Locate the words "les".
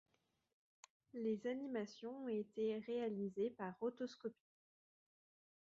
1.13-1.45